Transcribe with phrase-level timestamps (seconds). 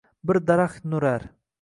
[0.31, 1.31] bir daraxt nurar.